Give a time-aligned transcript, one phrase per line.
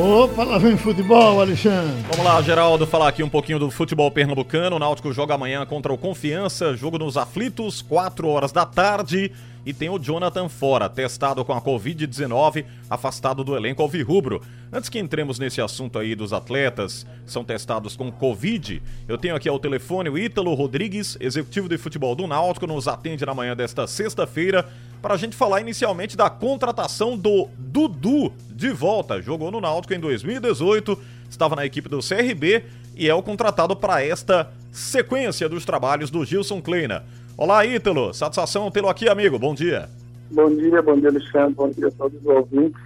[0.00, 2.04] Opa, lá vem futebol, Alexandre.
[2.08, 4.76] Vamos lá, Geraldo, falar aqui um pouquinho do futebol pernambucano.
[4.76, 9.32] O Náutico joga amanhã contra o Confiança, jogo nos aflitos, 4 horas da tarde.
[9.68, 14.40] E tem o Jonathan fora, testado com a Covid-19, afastado do elenco alvirrubro.
[14.72, 19.36] Antes que entremos nesse assunto aí dos atletas que são testados com Covid, eu tenho
[19.36, 23.54] aqui ao telefone o Ítalo Rodrigues, executivo de futebol do Náutico, nos atende na manhã
[23.54, 24.66] desta sexta-feira
[25.02, 29.20] para a gente falar inicialmente da contratação do Dudu de volta.
[29.20, 32.64] Jogou no Náutico em 2018, estava na equipe do CRB
[32.96, 37.04] e é o contratado para esta sequência dos trabalhos do Gilson Kleina.
[37.38, 38.12] Olá, Ítalo.
[38.12, 39.38] Satisfação tê-lo aqui, amigo.
[39.38, 39.88] Bom dia.
[40.28, 41.54] Bom dia, bom dia, Alexandre.
[41.54, 42.82] Bom dia a todos os ouvintes.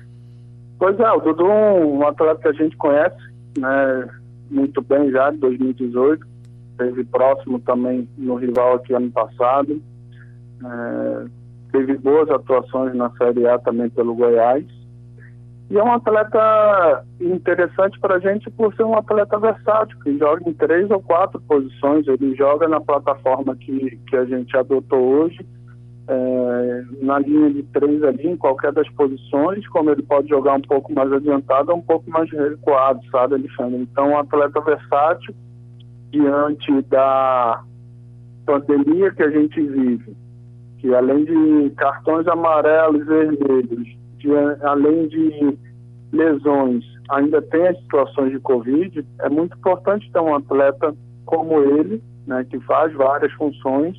[0.78, 3.16] Pois é, o Dudu é um atleta que a gente conhece,
[3.56, 4.10] né,
[4.50, 6.26] muito bem já, de 2018.
[6.76, 9.80] Teve próximo também no rival aqui ano passado.
[10.62, 11.24] É,
[11.72, 14.66] teve boas atuações na Série A também pelo Goiás.
[15.72, 20.46] E é um atleta interessante para a gente por ser um atleta versátil, que joga
[20.46, 22.06] em três ou quatro posições.
[22.06, 25.38] Ele joga na plataforma que, que a gente adotou hoje,
[26.08, 30.60] é, na linha de três ali, em qualquer das posições, como ele pode jogar um
[30.60, 33.80] pouco mais adiantado ou um pouco mais recuado, sabe, Alexandre?
[33.80, 35.34] Então, um atleta versátil,
[36.10, 37.62] diante da
[38.44, 40.14] pandemia que a gente vive,
[40.80, 44.30] que além de cartões amarelos e vermelhos, de,
[44.62, 45.58] além de
[46.12, 52.02] lesões, ainda tem as situações de Covid, é muito importante ter um atleta como ele,
[52.26, 53.96] né, que faz várias funções,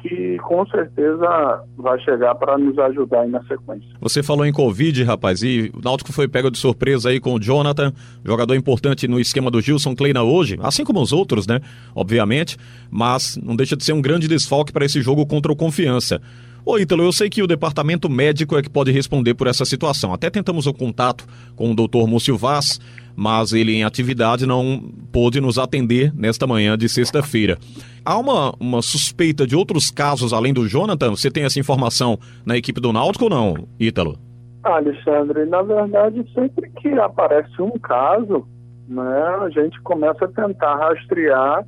[0.00, 3.88] que com certeza vai chegar para nos ajudar aí na sequência.
[4.00, 7.40] Você falou em Covid, rapaz, e o Náutico foi pego de surpresa aí com o
[7.40, 7.92] Jonathan,
[8.24, 11.60] jogador importante no esquema do Gilson Kleina hoje, assim como os outros, né?
[11.94, 12.56] Obviamente,
[12.90, 16.20] mas não deixa de ser um grande desfalque para esse jogo contra o Confiança.
[16.64, 20.14] Ô Ítalo, eu sei que o departamento médico é que pode responder por essa situação.
[20.14, 22.78] Até tentamos o contato com o doutor Múcio Vaz,
[23.16, 27.58] mas ele em atividade não pôde nos atender nesta manhã de sexta-feira.
[28.04, 31.10] Há uma, uma suspeita de outros casos além do Jonathan?
[31.10, 34.16] Você tem essa informação na equipe do Náutico ou não, Ítalo?
[34.62, 38.46] Alexandre, na verdade, sempre que aparece um caso,
[38.88, 41.66] né, a gente começa a tentar rastrear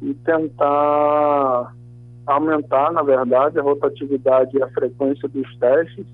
[0.00, 1.74] e tentar
[2.32, 6.06] aumentar, na verdade, a rotatividade e a frequência dos testes,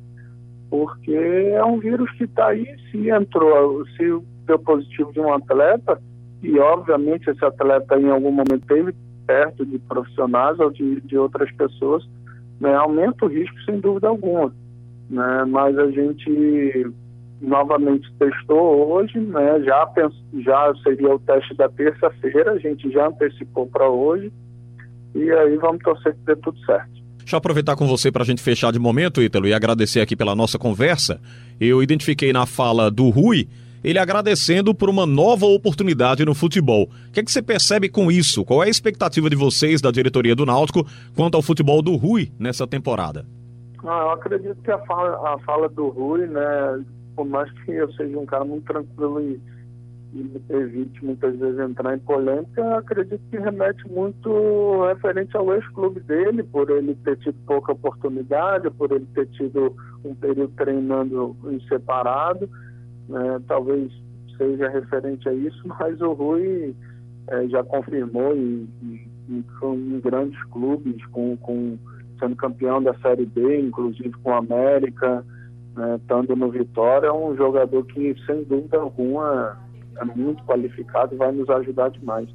[0.70, 6.00] porque é um vírus que está aí, se entrou, se deu positivo de um atleta,
[6.42, 8.94] e obviamente esse atleta em algum momento esteve
[9.26, 12.04] perto de profissionais ou de, de outras pessoas,
[12.60, 14.52] né, aumenta o risco sem dúvida alguma.
[15.08, 16.92] Né, mas a gente
[17.40, 19.90] novamente testou hoje, né, já,
[20.40, 24.32] já seria o teste da terça-feira, a gente já antecipou para hoje,
[25.14, 27.04] e aí vamos torcer que dê tudo certo.
[27.18, 30.14] Deixa eu aproveitar com você para a gente fechar de momento, Ítalo, e agradecer aqui
[30.14, 31.20] pela nossa conversa.
[31.58, 33.48] Eu identifiquei na fala do Rui
[33.84, 36.84] ele agradecendo por uma nova oportunidade no futebol.
[36.84, 38.42] O que, é que você percebe com isso?
[38.42, 42.32] Qual é a expectativa de vocês, da diretoria do Náutico, quanto ao futebol do Rui
[42.38, 43.26] nessa temporada?
[43.84, 46.82] Ah, eu acredito que a fala, a fala do Rui, né,
[47.14, 49.38] por mais que eu seja um cara muito tranquilo e
[50.48, 56.70] evite muitas vezes entrar em polêmica, acredito que remete muito referente ao ex-clube dele, por
[56.70, 62.48] ele ter tido pouca oportunidade, por ele ter tido um período treinando em separado,
[63.08, 63.40] né?
[63.48, 63.90] talvez
[64.36, 66.74] seja referente a isso, mas o Rui
[67.28, 68.68] é, já confirmou em,
[70.02, 71.78] grandes clubes, com, com,
[72.18, 75.24] sendo campeão da Série B, inclusive com o América,
[75.74, 79.58] né, estando no Vitória, é um jogador que, sem dúvida alguma,
[79.96, 82.28] é muito qualificado e vai nos ajudar demais.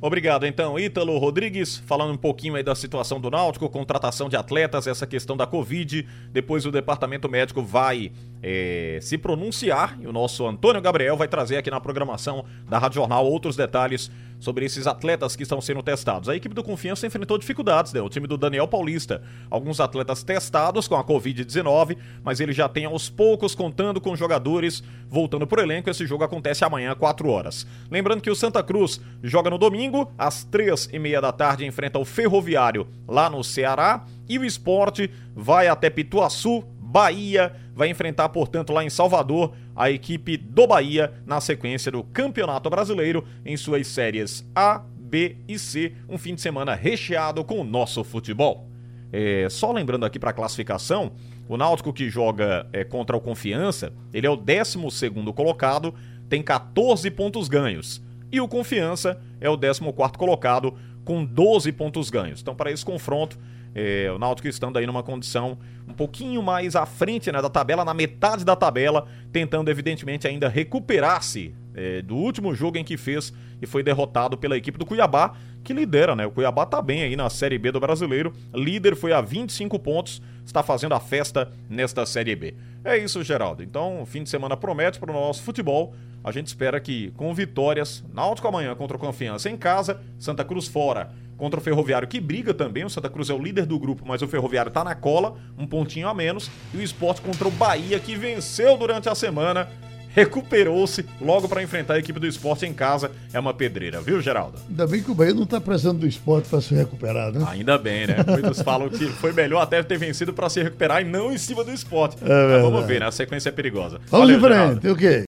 [0.00, 4.88] Obrigado, então, Ítalo Rodrigues, falando um pouquinho aí da situação do Náutico, contratação de atletas,
[4.88, 6.04] essa questão da Covid.
[6.32, 8.10] Depois o departamento médico vai
[8.42, 12.96] é, se pronunciar e o nosso Antônio Gabriel vai trazer aqui na programação da Rádio
[12.96, 14.10] Jornal outros detalhes
[14.42, 16.28] sobre esses atletas que estão sendo testados.
[16.28, 18.00] A equipe do Confiança enfrentou dificuldades, né?
[18.00, 19.22] O time do Daniel Paulista.
[19.48, 24.82] Alguns atletas testados com a Covid-19, mas ele já tem aos poucos contando com jogadores
[25.08, 25.88] voltando por elenco.
[25.88, 27.64] Esse jogo acontece amanhã, 4 horas.
[27.88, 32.00] Lembrando que o Santa Cruz joga no domingo, às 3 e meia da tarde, enfrenta
[32.00, 34.04] o Ferroviário lá no Ceará.
[34.28, 40.36] E o esporte vai até Pituaçu, Bahia vai enfrentar, portanto, lá em Salvador, a equipe
[40.36, 45.94] do Bahia na sequência do Campeonato Brasileiro em suas séries A, B e C.
[46.06, 48.68] Um fim de semana recheado com o nosso futebol.
[49.10, 51.12] É, só lembrando aqui para a classificação,
[51.48, 55.94] o Náutico que joga é, contra o Confiança, ele é o 12 colocado,
[56.28, 58.02] tem 14 pontos ganhos.
[58.30, 59.80] E o Confiança é o 14
[60.18, 62.40] colocado com 12 pontos ganhos.
[62.40, 63.38] Então, para esse confronto,
[63.74, 65.56] É, o Náutico estando aí numa condição
[65.88, 70.46] um pouquinho mais à frente né, da tabela, na metade da tabela, tentando evidentemente ainda
[70.46, 75.34] recuperar-se é, do último jogo em que fez e foi derrotado pela equipe do Cuiabá,
[75.62, 76.26] que lidera, né?
[76.26, 80.20] O Cuiabá tá bem aí na Série B do Brasileiro, líder foi a 25 pontos,
[80.44, 82.54] está fazendo a festa nesta Série B.
[82.84, 83.62] É isso, Geraldo.
[83.62, 85.94] Então, fim de semana promete para o nosso futebol.
[86.24, 90.66] A gente espera que com vitórias, Náutico amanhã contra o Confiança em casa, Santa Cruz
[90.66, 92.84] fora contra o Ferroviário, que briga também.
[92.84, 95.66] O Santa Cruz é o líder do grupo, mas o Ferroviário está na cola, um
[95.66, 96.48] pontinho a menos.
[96.72, 99.68] E o esporte contra o Bahia, que venceu durante a semana
[100.14, 103.10] recuperou-se logo para enfrentar a equipe do esporte em casa.
[103.32, 104.58] É uma pedreira, viu, Geraldo?
[104.68, 107.44] Ainda bem que o Bahia não está precisando do esporte para se recuperar, né?
[107.48, 108.16] Ainda bem, né?
[108.26, 111.64] Muitos falam que foi melhor até ter vencido para se recuperar e não em cima
[111.64, 112.16] do esporte.
[112.22, 113.06] É Mas vamos ver, né?
[113.06, 114.00] A sequência é perigosa.
[114.10, 115.20] Vamos Valeu, em frente, o quê?